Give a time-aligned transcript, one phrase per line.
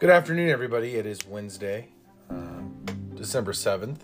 [0.00, 0.96] Good afternoon, everybody.
[0.96, 1.88] It is Wednesday,
[2.30, 2.62] uh,
[3.16, 3.98] December 7th.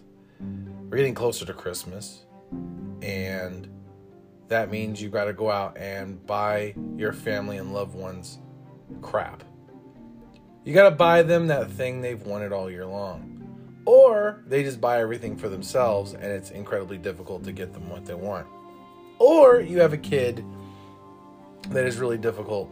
[0.90, 2.26] We're getting closer to Christmas,
[3.00, 3.66] and
[4.48, 8.40] that means you got to go out and buy your family and loved ones
[9.00, 9.42] crap.
[10.66, 13.80] You got to buy them that thing they've wanted all year long.
[13.86, 18.04] Or they just buy everything for themselves and it's incredibly difficult to get them what
[18.04, 18.46] they want.
[19.18, 20.44] Or you have a kid
[21.70, 22.70] that is really difficult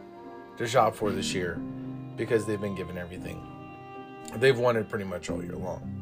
[0.58, 1.58] to shop for this year
[2.16, 3.54] because they've been given everything
[4.36, 6.00] they've wanted pretty much all year long.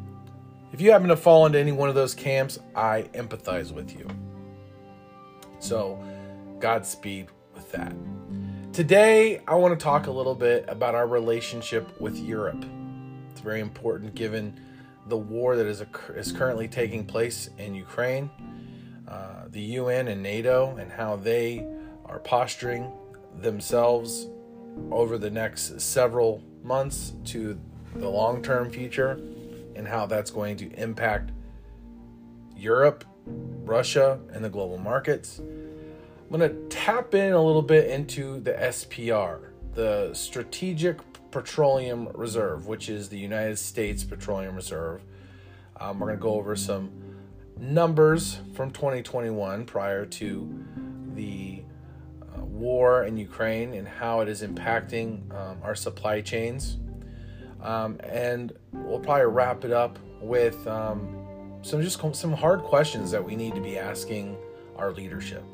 [0.72, 4.08] If you happen to fall into any one of those camps, I empathize with you.
[5.58, 6.02] So,
[6.60, 7.94] Godspeed with that.
[8.72, 12.64] Today, I want to talk a little bit about our relationship with Europe.
[13.30, 14.58] It's very important given
[15.08, 15.84] the war that is,
[16.14, 18.30] is currently taking place in Ukraine,
[19.08, 21.66] uh, the UN and NATO, and how they
[22.06, 22.90] are posturing
[23.40, 24.28] themselves
[24.90, 27.58] over the next several months to
[27.96, 29.20] the long term future,
[29.74, 31.32] and how that's going to impact
[32.56, 35.40] Europe, Russia, and the global markets.
[35.40, 40.98] I'm going to tap in a little bit into the SPR, the Strategic
[41.30, 45.02] Petroleum Reserve, which is the United States Petroleum Reserve.
[45.78, 46.90] Um, we're going to go over some
[47.58, 50.64] numbers from 2021 prior to
[51.14, 51.51] the
[52.62, 56.78] war in Ukraine and how it is impacting um, our supply chains.
[57.60, 63.24] Um, and we'll probably wrap it up with um, some just some hard questions that
[63.24, 64.36] we need to be asking
[64.76, 65.44] our leadership.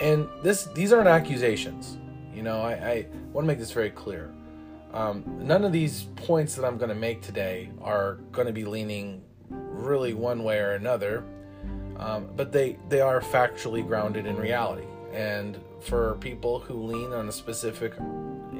[0.00, 1.98] And this these aren't accusations.
[2.34, 4.32] You know, I, I want to make this very clear.
[4.92, 8.64] Um, none of these points that I'm going to make today are going to be
[8.64, 11.24] leaning really one way or another,
[11.98, 14.86] um, but they they are factually grounded in reality.
[15.12, 17.94] And for people who lean on a specific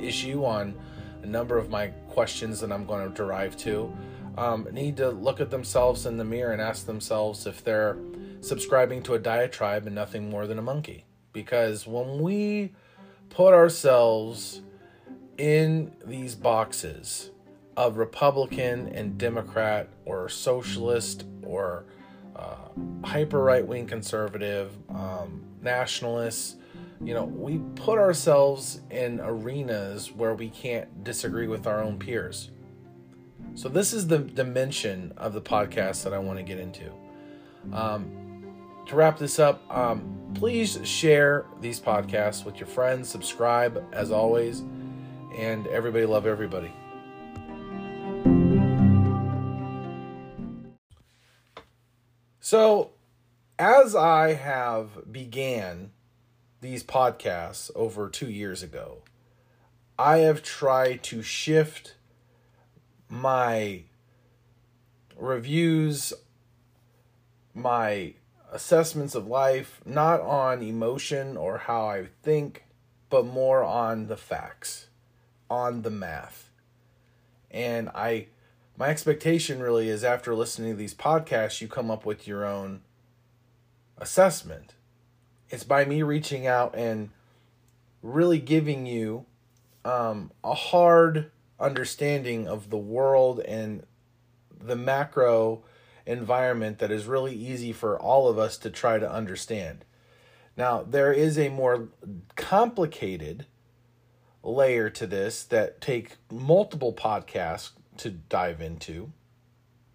[0.01, 0.75] issue on
[1.23, 3.93] a number of my questions that I'm going to derive to,
[4.39, 7.99] um, need to look at themselves in the mirror and ask themselves if they're
[8.41, 11.05] subscribing to a diatribe and nothing more than a monkey.
[11.33, 12.73] Because when we
[13.29, 14.63] put ourselves
[15.39, 17.31] in these boxes
[17.77, 21.85] of Republican and Democrat or socialist or
[22.37, 22.57] uh,
[23.05, 26.57] hyper right wing conservative, um, nationalists,
[27.03, 32.51] you know, we put ourselves in arenas where we can't disagree with our own peers.
[33.55, 36.93] So, this is the dimension of the podcast that I want to get into.
[37.73, 38.45] Um,
[38.87, 44.63] to wrap this up, um, please share these podcasts with your friends, subscribe as always
[45.37, 46.73] and everybody love everybody.
[52.41, 52.91] So,
[53.59, 55.93] as I have began
[56.61, 59.03] these podcasts over 2 years ago,
[59.99, 61.95] I have tried to shift
[63.09, 63.83] my
[65.17, 66.13] reviews,
[67.55, 68.15] my
[68.53, 72.65] assessments of life, not on emotion or how I think,
[73.09, 74.87] but more on the facts
[75.51, 76.51] on the math.
[77.51, 78.29] And I
[78.77, 82.81] my expectation really is after listening to these podcasts you come up with your own
[83.99, 84.75] assessment.
[85.51, 87.11] It's by me reaching out and
[88.03, 89.27] really giving you
[89.85, 93.85] um, a hard understanding of the world and
[94.59, 95.63] the macro
[96.07, 99.85] environment that is really easy for all of us to try to understand.
[100.57, 101.89] Now, there is a more
[102.37, 103.47] complicated
[104.43, 109.13] layer to this that take multiple podcasts to dive into.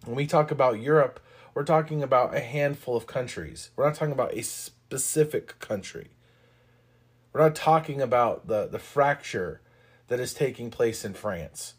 [0.04, 1.20] When we talk about Europe,
[1.54, 3.70] we're talking about a handful of countries.
[3.74, 4.42] We're not talking about a
[4.86, 6.10] specific country.
[7.32, 9.60] We're not talking about the, the fracture
[10.08, 11.74] that is taking place in France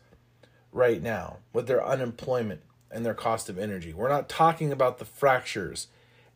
[0.71, 3.93] right now with their unemployment and their cost of energy.
[3.93, 5.87] We're not talking about the fractures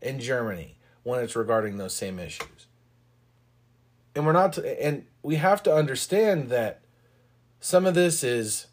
[0.02, 2.68] in Germany when it's regarding those same issues
[4.16, 6.82] and we're not and we have to understand that
[7.60, 8.68] some of this is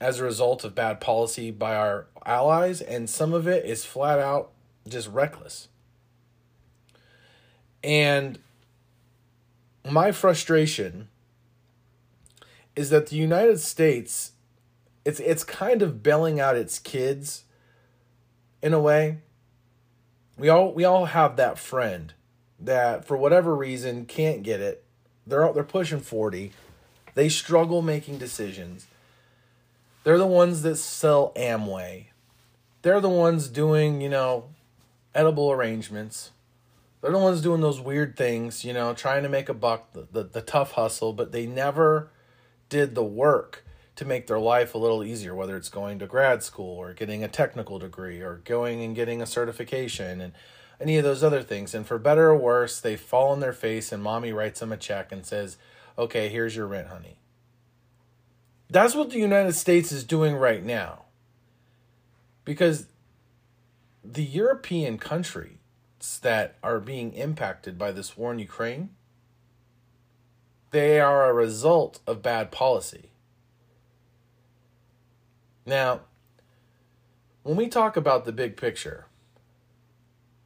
[0.00, 4.18] as a result of bad policy by our allies and some of it is flat
[4.18, 4.50] out
[4.88, 5.68] just reckless
[7.82, 8.38] and
[9.90, 11.08] my frustration
[12.76, 14.32] is that the United States
[15.04, 17.44] it's it's kind of bailing out its kids
[18.62, 19.18] in a way
[20.36, 22.14] we all we all have that friend
[22.58, 24.84] that for whatever reason can't get it.
[25.26, 26.52] They're they're pushing 40.
[27.14, 28.86] They struggle making decisions.
[30.04, 32.06] They're the ones that sell Amway.
[32.82, 34.46] They're the ones doing, you know,
[35.14, 36.30] edible arrangements.
[37.02, 40.06] They're the ones doing those weird things, you know, trying to make a buck, the,
[40.10, 42.10] the, the tough hustle, but they never
[42.68, 43.64] did the work
[43.96, 47.24] to make their life a little easier, whether it's going to grad school or getting
[47.24, 50.32] a technical degree or going and getting a certification and
[50.80, 51.74] any of those other things.
[51.74, 54.76] And for better or worse, they fall on their face and mommy writes them a
[54.76, 55.56] check and says,
[55.98, 57.18] okay, here's your rent, honey.
[58.70, 61.02] That's what the United States is doing right now.
[62.44, 62.86] Because
[64.04, 65.58] the European countries
[66.22, 68.90] that are being impacted by this war in Ukraine,
[70.70, 73.10] they are a result of bad policy.
[75.64, 76.00] Now,
[77.42, 79.06] when we talk about the big picture,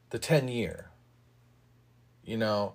[0.09, 0.91] the 10 year,
[2.23, 2.73] you know,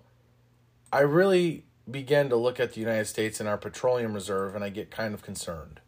[0.92, 4.70] I really begin to look at the United States and our petroleum reserve and I
[4.70, 5.80] get kind of concerned.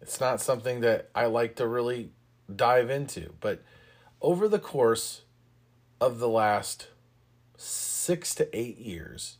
[0.00, 2.10] It's not something that I like to really
[2.54, 3.62] dive into, but
[4.20, 5.22] over the course
[6.00, 6.88] of the last
[7.56, 9.38] six to eight years,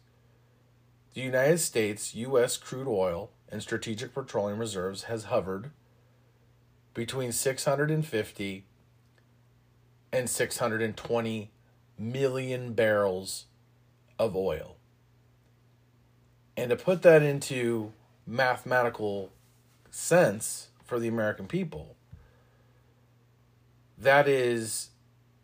[1.15, 2.57] the United States U.S.
[2.57, 5.71] crude oil and strategic petroleum reserves has hovered
[6.95, 8.65] between 650
[10.13, 11.51] and 620
[11.99, 13.47] million barrels
[14.19, 14.77] of oil.
[16.57, 17.93] And to put that into
[18.27, 19.31] mathematical
[19.91, 21.97] sense for the American people,
[24.01, 24.91] that is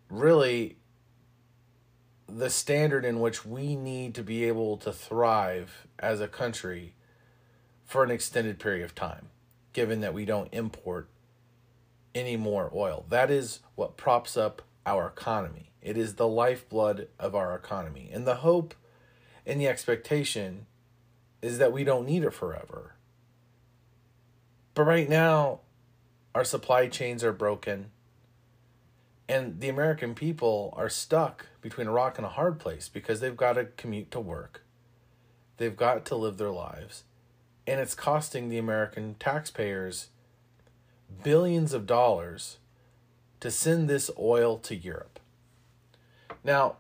[0.08, 0.76] really
[2.26, 6.94] the standard in which we need to be able to thrive as a country
[7.84, 9.28] for an extended period of time,
[9.72, 11.08] given that we don't import
[12.14, 13.04] any more oil.
[13.08, 15.70] That is what props up our economy.
[15.82, 18.10] It is the lifeblood of our economy.
[18.12, 18.74] And the hope
[19.44, 20.66] and the expectation
[21.42, 22.94] is that we don't need it forever.
[24.74, 25.60] But right now,
[26.34, 27.92] our supply chains are broken.
[29.28, 33.36] And the American people are stuck between a rock and a hard place because they've
[33.36, 34.62] got to commute to work.
[35.56, 37.04] They've got to live their lives.
[37.66, 40.08] And it's costing the American taxpayers
[41.22, 42.58] billions of dollars
[43.40, 45.18] to send this oil to Europe.
[46.44, 46.76] Now,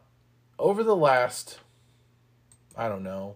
[0.58, 1.58] over the last,
[2.76, 3.34] I don't know,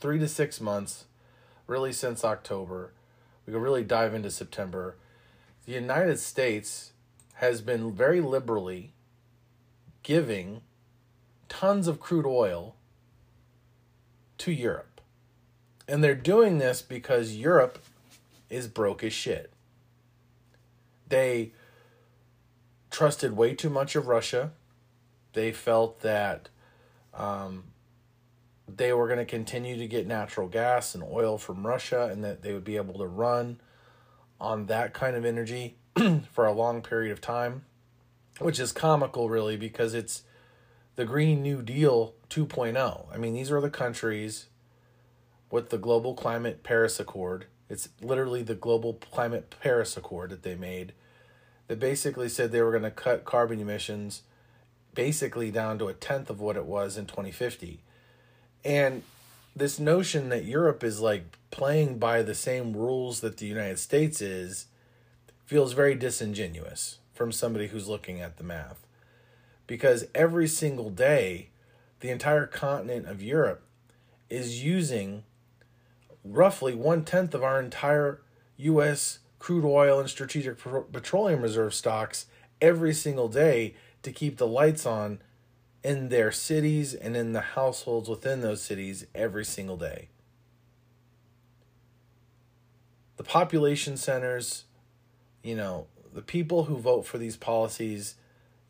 [0.00, 1.06] three to six months,
[1.66, 2.92] really since October,
[3.46, 4.96] we can really dive into September.
[5.66, 6.92] The United States
[7.40, 8.92] has been very liberally
[10.02, 10.60] giving
[11.48, 12.76] tons of crude oil
[14.36, 15.00] to Europe.
[15.88, 17.78] And they're doing this because Europe
[18.50, 19.50] is broke as shit.
[21.08, 21.52] They
[22.90, 24.52] trusted way too much of Russia.
[25.32, 26.50] They felt that
[27.14, 27.64] um,
[28.68, 32.42] they were going to continue to get natural gas and oil from Russia and that
[32.42, 33.62] they would be able to run
[34.38, 35.78] on that kind of energy
[36.32, 37.64] for a long period of time,
[38.38, 40.22] which is comical, really, because it's
[40.96, 43.06] the Green New Deal 2.0.
[43.12, 44.46] I mean, these are the countries
[45.50, 47.46] with the Global Climate Paris Accord.
[47.68, 50.92] It's literally the Global Climate Paris Accord that they made
[51.68, 54.22] that basically said they were going to cut carbon emissions
[54.94, 57.80] basically down to a tenth of what it was in 2050.
[58.64, 59.02] And
[59.54, 64.20] this notion that Europe is like playing by the same rules that the United States
[64.20, 64.66] is
[65.50, 68.86] feels very disingenuous from somebody who's looking at the math.
[69.66, 71.48] Because every single day,
[71.98, 73.60] the entire continent of Europe
[74.28, 75.24] is using
[76.24, 78.22] roughly one tenth of our entire
[78.58, 79.18] U.S.
[79.40, 80.56] crude oil and strategic
[80.92, 82.26] petroleum reserve stocks
[82.60, 85.20] every single day to keep the lights on
[85.82, 90.10] in their cities and in the households within those cities every single day.
[93.16, 94.66] The population centers
[95.42, 98.16] you know, the people who vote for these policies,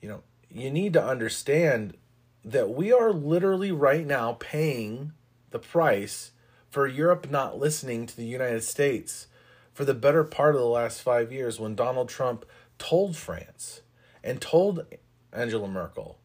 [0.00, 1.96] you know, you need to understand
[2.44, 5.12] that we are literally right now paying
[5.50, 6.32] the price
[6.70, 9.26] for Europe not listening to the United States
[9.72, 12.44] for the better part of the last five years when Donald Trump
[12.78, 13.82] told France
[14.22, 14.86] and told
[15.32, 16.18] Angela Merkel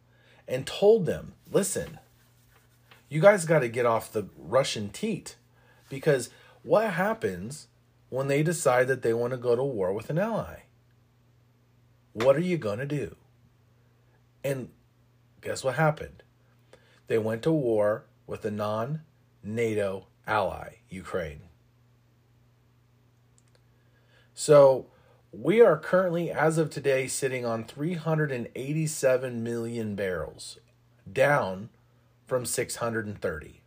[0.48, 1.98] and told them, listen,
[3.08, 5.36] you guys got to get off the Russian teat
[5.88, 6.30] because
[6.62, 7.68] what happens
[8.08, 10.60] when they decide that they want to go to war with an ally?
[12.12, 13.16] What are you going to do?
[14.42, 14.70] And
[15.40, 16.22] guess what happened?
[17.08, 19.02] They went to war with a non
[19.42, 21.40] NATO ally, Ukraine.
[24.34, 24.86] So
[25.32, 30.58] we are currently, as of today, sitting on 387 million barrels,
[31.10, 31.68] down
[32.26, 33.60] from 630.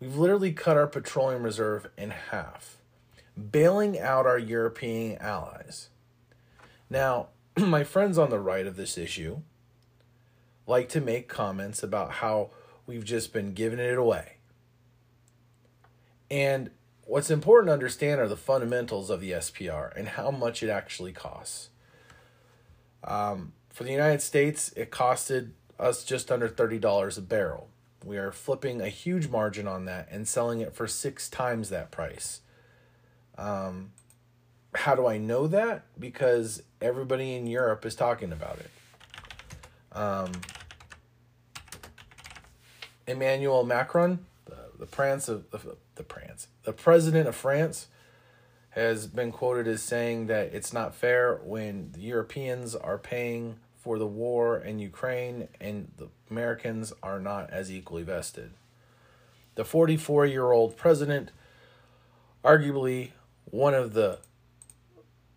[0.00, 2.75] We've literally cut our petroleum reserve in half
[3.36, 5.90] bailing out our European allies.
[6.88, 9.40] Now, my friends on the right of this issue
[10.66, 12.50] like to make comments about how
[12.86, 14.38] we've just been giving it away.
[16.30, 16.70] And
[17.04, 21.12] what's important to understand are the fundamentals of the SPR and how much it actually
[21.12, 21.70] costs.
[23.04, 27.68] Um, for the United States, it costed us just under $30 a barrel.
[28.04, 31.90] We are flipping a huge margin on that and selling it for six times that
[31.90, 32.40] price.
[33.38, 33.92] Um,
[34.74, 35.84] how do I know that?
[35.98, 38.70] Because everybody in Europe is talking about it.
[39.92, 40.32] Um,
[43.06, 47.86] Emmanuel Macron, the, the France of the, the France, the president of France,
[48.70, 53.98] has been quoted as saying that it's not fair when the Europeans are paying for
[53.98, 58.50] the war in Ukraine and the Americans are not as equally vested.
[59.54, 61.30] The 44 year old president,
[62.44, 63.12] arguably
[63.46, 64.18] one of the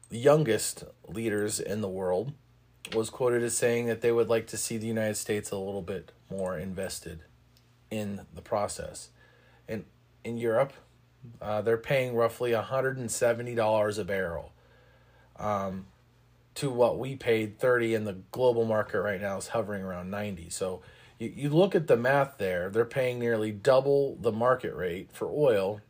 [0.10, 2.34] youngest leaders in the world,
[2.94, 5.82] was quoted as saying that they would like to see the United States a little
[5.82, 7.22] bit more invested
[7.92, 9.10] in the process.
[9.68, 9.86] And
[10.24, 10.74] in Europe,
[11.42, 14.54] uh, they're paying roughly $170 a barrel
[15.38, 15.88] um,
[16.56, 20.50] to what we paid 30 in the global market right now is hovering around 90.
[20.50, 20.82] So
[21.18, 25.30] you, you look at the math there, they're paying nearly double the market rate for
[25.30, 25.82] oil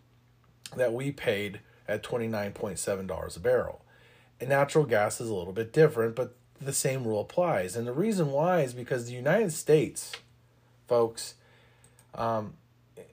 [0.75, 3.81] that we paid at $29.7 a barrel.
[4.39, 7.75] And natural gas is a little bit different, but the same rule applies.
[7.75, 10.13] And the reason why is because the United States,
[10.87, 11.35] folks,
[12.13, 12.53] um,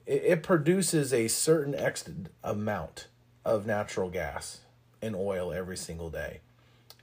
[0.05, 2.05] it, it produces a certain X
[2.43, 3.07] amount
[3.43, 4.61] of natural gas
[5.01, 6.39] and oil every single day.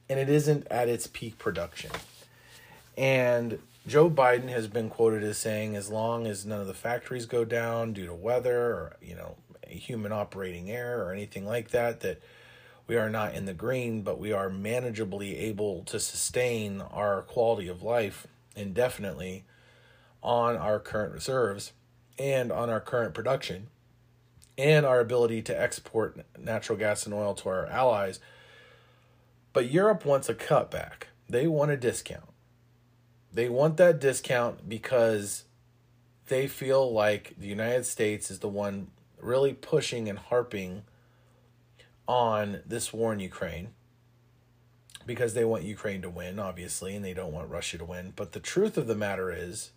[0.08, 1.90] And it isn't at its peak production.
[2.96, 7.26] And Joe Biden has been quoted as saying, as long as none of the factories
[7.26, 9.36] go down due to weather or, you know,
[9.74, 12.22] human operating error or anything like that, that
[12.86, 17.68] we are not in the green, but we are manageably able to sustain our quality
[17.68, 18.26] of life
[18.56, 19.44] indefinitely
[20.22, 21.72] on our current reserves
[22.18, 23.68] and on our current production
[24.56, 28.20] and our ability to export natural gas and oil to our allies.
[29.52, 31.04] But Europe wants a cutback.
[31.28, 32.28] They want a discount.
[33.32, 35.44] They want that discount because
[36.26, 38.88] they feel like the United States is the one
[39.24, 40.82] really pushing and harping
[42.06, 43.68] on this war in Ukraine
[45.06, 48.12] because they want Ukraine to win, obviously, and they don't want Russia to win.
[48.14, 49.70] But the truth of the matter is,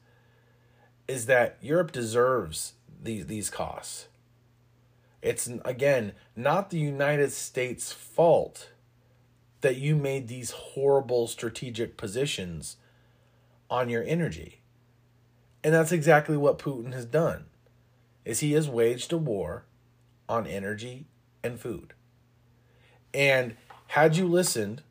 [1.08, 4.08] is that Europe deserves these these costs.
[5.22, 8.70] It's again not the United States' fault
[9.62, 12.78] that you made these horrible strategic positions
[13.70, 14.62] on your energy.
[15.64, 17.46] And that's exactly what Putin has done.
[18.28, 19.64] Is he has waged a war
[20.28, 21.06] on energy
[21.42, 21.94] and food.
[23.14, 23.56] And
[23.88, 24.84] had you listened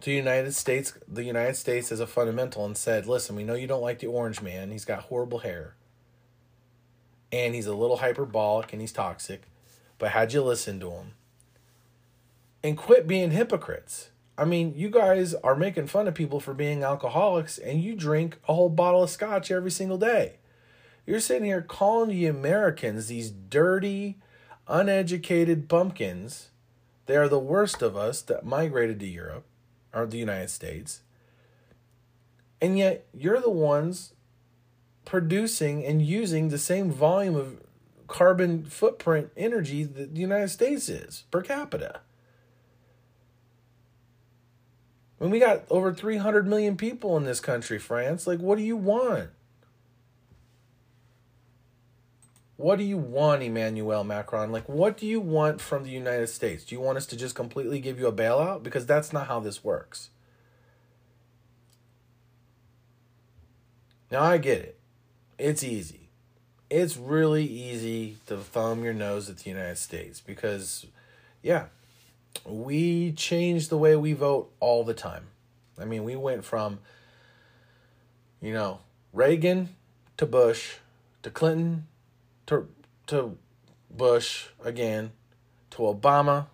[0.00, 3.54] to the United States, the United States as a fundamental, and said, "Listen, we know
[3.54, 4.72] you don't like the orange man.
[4.72, 5.74] He's got horrible hair,
[7.32, 9.44] and he's a little hyperbolic and he's toxic."
[9.96, 11.14] But had you listened to him
[12.62, 14.10] and quit being hypocrites?
[14.36, 18.38] I mean, you guys are making fun of people for being alcoholics, and you drink
[18.46, 20.39] a whole bottle of scotch every single day.
[21.06, 24.18] You're sitting here calling the Americans these dirty,
[24.68, 26.50] uneducated bumpkins.
[27.06, 29.44] They are the worst of us that migrated to Europe
[29.92, 31.00] or the United States.
[32.60, 34.12] And yet you're the ones
[35.04, 37.60] producing and using the same volume of
[38.06, 42.00] carbon footprint energy that the United States is per capita.
[45.18, 48.76] When we got over 300 million people in this country, France, like, what do you
[48.76, 49.30] want?
[52.60, 54.52] What do you want, Emmanuel Macron?
[54.52, 56.62] Like, what do you want from the United States?
[56.62, 58.62] Do you want us to just completely give you a bailout?
[58.62, 60.10] Because that's not how this works.
[64.10, 64.78] Now, I get it.
[65.38, 66.10] It's easy.
[66.68, 70.84] It's really easy to thumb your nose at the United States because,
[71.42, 71.66] yeah,
[72.44, 75.28] we change the way we vote all the time.
[75.78, 76.80] I mean, we went from,
[78.42, 78.80] you know,
[79.14, 79.70] Reagan
[80.18, 80.74] to Bush
[81.22, 81.86] to Clinton
[82.50, 82.66] to
[83.06, 83.38] to
[83.90, 85.12] Bush again,
[85.70, 86.46] to Obama,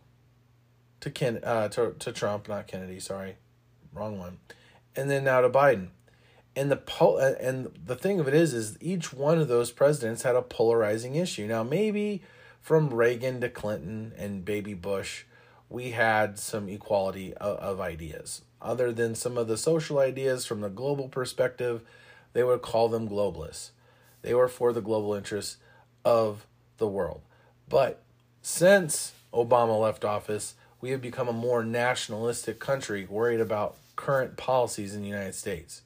[1.01, 3.37] to Ken uh, to to Trump, not Kennedy, sorry,
[3.93, 4.39] wrong one,
[4.95, 5.89] and then now to Biden.
[6.55, 9.71] And the po- uh, and the thing of it is, is each one of those
[9.71, 11.47] presidents had a polarizing issue.
[11.47, 12.23] Now maybe
[12.61, 15.25] from Reagan to Clinton and baby Bush,
[15.69, 18.43] we had some equality of, of ideas.
[18.61, 21.83] Other than some of the social ideas from the global perspective,
[22.33, 23.71] they would call them globalists.
[24.23, 25.59] They were for the global interests
[26.07, 26.47] of
[26.79, 27.21] the world.
[27.69, 28.01] But
[28.41, 34.95] since Obama left office, we have become a more nationalistic country worried about current policies
[34.95, 35.83] in the United States.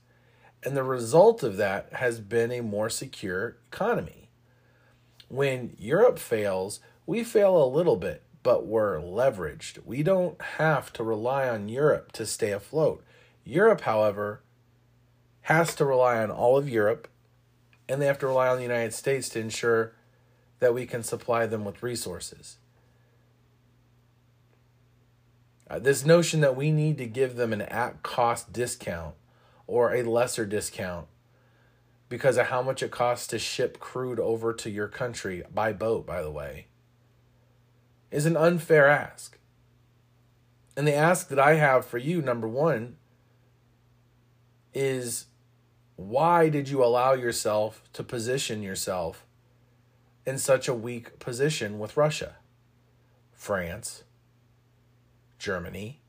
[0.62, 4.28] And the result of that has been a more secure economy.
[5.28, 9.86] When Europe fails, we fail a little bit, but we're leveraged.
[9.86, 13.02] We don't have to rely on Europe to stay afloat.
[13.42, 14.42] Europe, however,
[15.42, 17.08] has to rely on all of Europe,
[17.88, 19.94] and they have to rely on the United States to ensure
[20.60, 22.58] that we can supply them with resources.
[25.68, 29.14] Uh, this notion that we need to give them an at cost discount
[29.66, 31.06] or a lesser discount
[32.08, 36.04] because of how much it costs to ship crude over to your country by boat,
[36.04, 36.66] by the way,
[38.10, 39.38] is an unfair ask.
[40.76, 42.96] And the ask that I have for you, number one,
[44.74, 45.26] is
[45.94, 49.24] why did you allow yourself to position yourself
[50.26, 52.36] in such a weak position with Russia,
[53.32, 54.04] France,
[55.38, 56.00] Germany?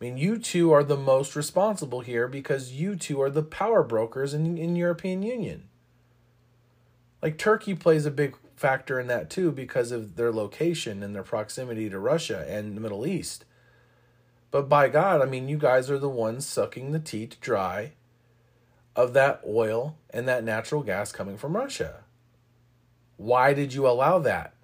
[0.00, 3.82] I mean, you two are the most responsible here because you two are the power
[3.82, 5.68] brokers in, in European Union.
[7.20, 11.22] Like Turkey plays a big factor in that too because of their location and their
[11.22, 13.44] proximity to Russia and the Middle East.
[14.50, 17.92] But by God, I mean, you guys are the ones sucking the teat dry
[18.96, 22.04] of that oil and that natural gas coming from Russia.
[23.20, 24.54] Why did you allow that?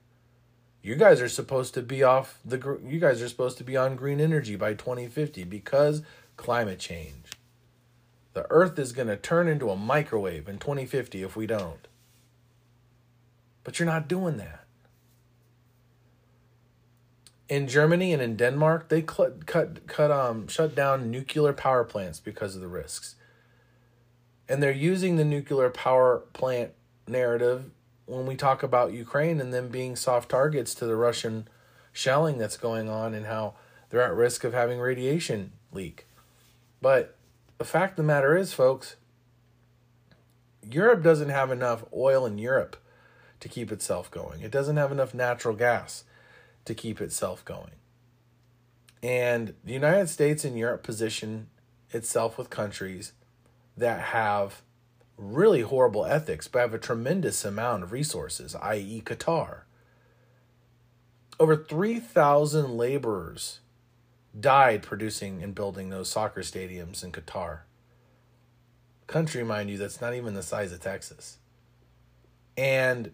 [0.81, 3.97] You guys are supposed to be off the you guys are supposed to be on
[3.97, 6.01] green energy by 2050 because
[6.39, 7.33] climate change.
[8.33, 11.87] The earth is going to turn into a microwave in 2050 if we don't.
[13.63, 14.65] But you're not doing that.
[17.51, 22.21] In Germany and in Denmark, they cut cut cut um shut down nuclear power plants
[22.21, 23.17] because of the risks
[24.49, 26.71] and they're using the nuclear power plant
[27.07, 27.71] narrative
[28.07, 31.49] when we talk about Ukraine and them being soft targets to the Russian
[31.93, 33.55] shelling that's going on and how
[33.91, 36.07] they're at risk of having radiation leak.
[36.81, 37.17] But
[37.59, 38.97] the fact of the matter is, folks,
[40.63, 42.77] Europe doesn't have enough oil in Europe
[43.41, 44.41] to keep itself going.
[44.43, 46.05] It doesn't have enough natural gas
[46.65, 47.73] to keep itself going.
[49.03, 51.49] And the United States and Europe position
[51.91, 53.13] itself with countries
[53.77, 54.63] that have
[55.17, 59.61] really horrible ethics but have a tremendous amount of resources, i.e., Qatar.
[61.39, 63.61] Over 3,000 laborers
[64.39, 67.61] died producing and building those soccer stadiums in Qatar.
[69.07, 71.39] Country, mind you, that's not even the size of Texas.
[72.57, 73.13] And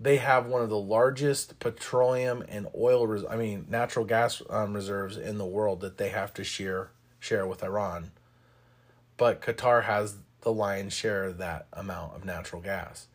[0.00, 4.74] they have one of the largest petroleum and oil, res- I mean, natural gas um,
[4.74, 8.10] reserves in the world that they have to share share with Iran
[9.16, 13.08] but Qatar has the lion's share of that amount of natural gas.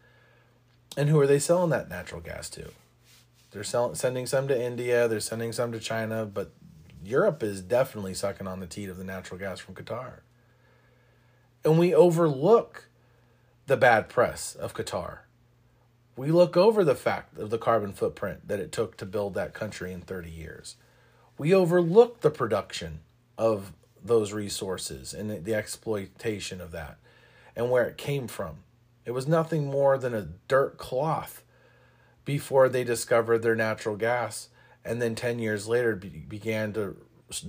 [0.97, 2.71] And who are they selling that natural gas to?
[3.51, 6.51] They're selling, sending some to India, they're sending some to China, but
[7.03, 10.19] Europe is definitely sucking on the teat of the natural gas from Qatar.
[11.63, 12.89] And we overlook
[13.67, 15.19] the bad press of Qatar.
[16.15, 19.53] We look over the fact of the carbon footprint that it took to build that
[19.53, 20.75] country in 30 years.
[21.37, 23.01] We overlook the production
[23.37, 23.71] of
[24.03, 26.97] those resources and the exploitation of that
[27.59, 28.59] and where it came from.
[29.03, 31.43] It was nothing more than a dirt cloth
[32.23, 34.47] before they discovered their natural gas
[34.85, 36.95] and then 10 years later be- began to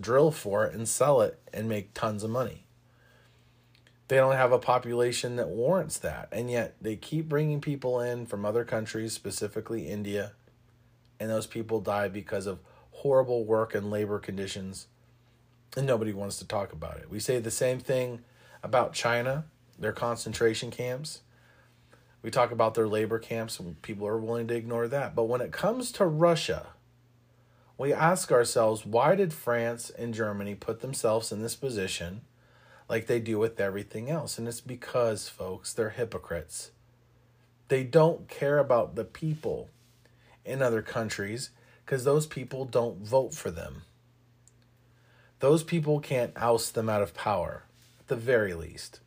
[0.00, 2.66] drill for it and sell it and make tons of money.
[4.08, 6.28] They don't have a population that warrants that.
[6.32, 10.32] And yet they keep bringing people in from other countries, specifically India,
[11.20, 12.58] and those people die because of
[12.90, 14.88] horrible work and labor conditions
[15.76, 17.08] and nobody wants to talk about it.
[17.08, 18.24] We say the same thing
[18.60, 19.44] about China,
[19.80, 21.20] their concentration camps.
[22.22, 25.14] We talk about their labor camps, and people are willing to ignore that.
[25.14, 26.68] But when it comes to Russia,
[27.78, 32.20] we ask ourselves why did France and Germany put themselves in this position
[32.88, 34.38] like they do with everything else?
[34.38, 36.70] And it's because, folks, they're hypocrites.
[37.68, 39.70] They don't care about the people
[40.44, 41.50] in other countries
[41.86, 43.82] because those people don't vote for them
[45.40, 47.64] those people can't oust them out of power,
[47.98, 49.00] at the very least.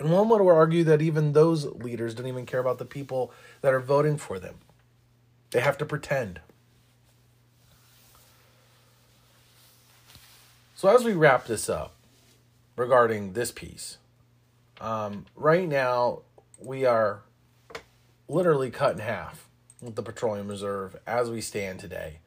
[0.00, 3.74] And one would argue that even those leaders don't even care about the people that
[3.74, 4.54] are voting for them.
[5.50, 6.40] They have to pretend.
[10.74, 11.92] So, as we wrap this up
[12.76, 13.98] regarding this piece,
[14.80, 16.20] um, right now
[16.58, 17.20] we are
[18.26, 19.46] literally cut in half
[19.82, 22.20] with the petroleum reserve as we stand today,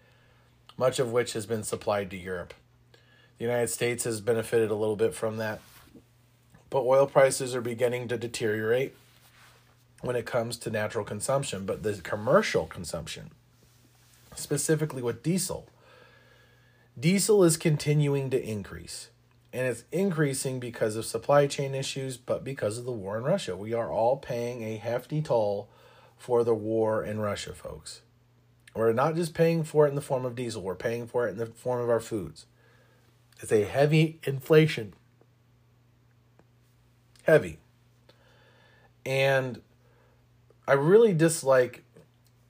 [0.77, 2.53] much of which has been supplied to Europe.
[3.39, 5.59] The United States has benefited a little bit from that.
[6.73, 8.95] But oil prices are beginning to deteriorate
[10.01, 13.29] when it comes to natural consumption, but the commercial consumption,
[14.33, 15.67] specifically with diesel,
[16.99, 19.09] diesel is continuing to increase.
[19.53, 23.55] And it's increasing because of supply chain issues, but because of the war in Russia.
[23.55, 25.69] We are all paying a hefty toll
[26.17, 28.01] for the war in Russia, folks.
[28.73, 31.33] We're not just paying for it in the form of diesel, we're paying for it
[31.33, 32.47] in the form of our foods.
[33.41, 34.95] It's a heavy inflation.
[37.23, 37.59] Heavy.
[39.05, 39.61] And
[40.67, 41.83] I really dislike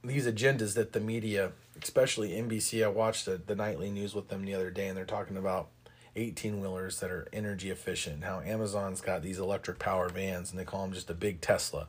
[0.04, 4.46] these agendas that the media, especially NBC, I watched the, the nightly news with them
[4.46, 5.70] the other day, and they're talking about
[6.16, 10.66] 18 wheelers that are energy efficient, how Amazon's got these electric power vans, and they
[10.66, 11.88] call them just a big Tesla.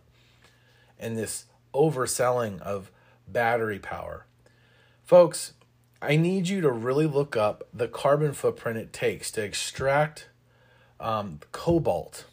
[0.99, 2.91] And this overselling of
[3.27, 4.27] battery power.
[5.05, 5.53] Folks,
[6.01, 10.29] I need you to really look up the carbon footprint it takes to extract
[11.01, 12.25] um, cobalt,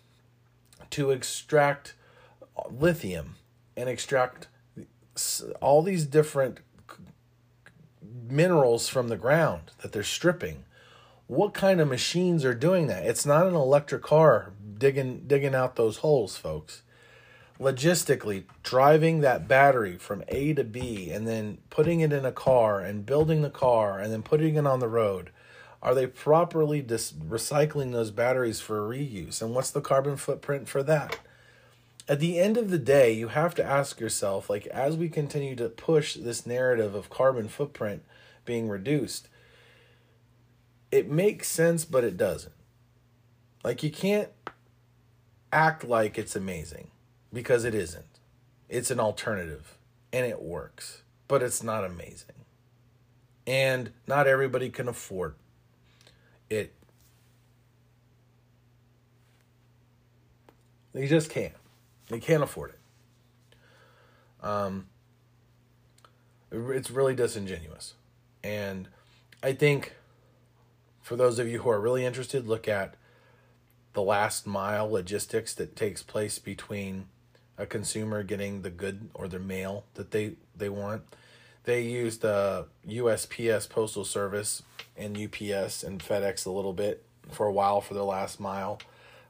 [0.91, 1.93] to extract
[2.69, 3.35] lithium,
[3.75, 4.47] and extract
[5.61, 6.59] all these different
[8.29, 10.63] minerals from the ground that they're stripping.
[11.27, 13.05] What kind of machines are doing that?
[13.05, 16.83] It's not an electric car digging digging out those holes, folks
[17.61, 22.81] logistically driving that battery from A to B and then putting it in a car
[22.81, 25.29] and building the car and then putting it on the road?
[25.81, 29.41] Are they properly dis- recycling those batteries for reuse?
[29.41, 31.17] And what's the carbon footprint for that?
[32.07, 35.55] At the end of the day, you have to ask yourself like, as we continue
[35.55, 38.03] to push this narrative of carbon footprint
[38.45, 39.27] being reduced,
[40.91, 42.53] it makes sense, but it doesn't.
[43.63, 44.29] Like, you can't
[45.53, 46.91] act like it's amazing
[47.31, 48.05] because it isn't.
[48.69, 49.77] It's an alternative
[50.13, 52.35] and it works, but it's not amazing.
[53.47, 55.35] And not everybody can afford
[56.51, 56.73] it.
[60.93, 61.53] They just can't.
[62.09, 64.45] They can't afford it.
[64.45, 64.87] Um,
[66.51, 67.93] it's really disingenuous.
[68.43, 68.89] And
[69.41, 69.93] I think
[71.01, 72.95] for those of you who are really interested, look at
[73.93, 77.05] the last mile logistics that takes place between
[77.57, 81.03] a consumer getting the good or the mail that they they want.
[81.63, 84.63] They used the USPS postal service
[84.97, 88.79] and UPS and FedEx a little bit for a while for their last mile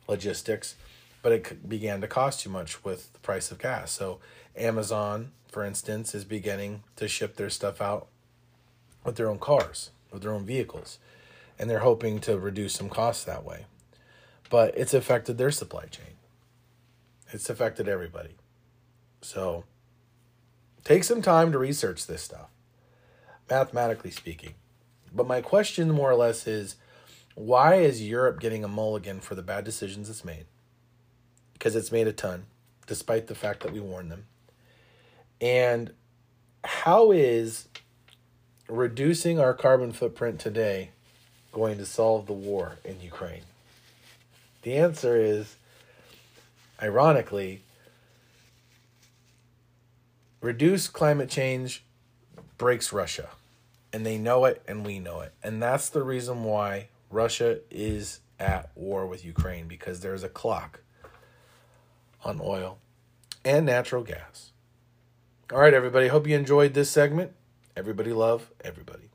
[0.07, 0.75] logistics,
[1.21, 3.91] but it began to cost too much with the price of gas.
[3.91, 4.19] So
[4.55, 8.07] Amazon, for instance, is beginning to ship their stuff out
[9.03, 10.99] with their own cars, with their own vehicles,
[11.59, 13.65] and they're hoping to reduce some costs that way.
[14.49, 16.15] But it's affected their supply chain.
[17.31, 18.35] It's affected everybody.
[19.21, 19.63] So
[20.83, 22.49] take some time to research this stuff,
[23.49, 24.53] mathematically speaking.
[25.13, 26.75] But my question, more or less, is
[27.35, 30.45] why is Europe getting a mulligan for the bad decisions it's made?
[31.53, 32.45] Because it's made a ton,
[32.87, 34.25] despite the fact that we warned them.
[35.39, 35.91] And
[36.63, 37.67] how is
[38.67, 40.91] reducing our carbon footprint today
[41.51, 43.43] going to solve the war in Ukraine?
[44.61, 45.55] The answer is
[46.81, 47.63] ironically,
[50.41, 51.85] reduce climate change
[52.57, 53.29] breaks Russia.
[53.93, 55.33] And they know it, and we know it.
[55.43, 60.81] And that's the reason why Russia is at war with Ukraine because there's a clock
[62.23, 62.77] on oil
[63.43, 64.51] and natural gas.
[65.51, 66.07] All right, everybody.
[66.07, 67.33] Hope you enjoyed this segment.
[67.75, 69.10] Everybody love everybody.